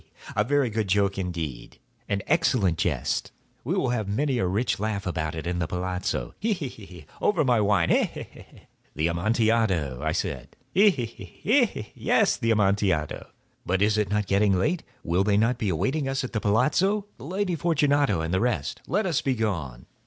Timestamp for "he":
6.53-6.67, 8.05-8.23, 8.23-8.45, 10.73-10.89, 10.89-11.05, 11.35-11.65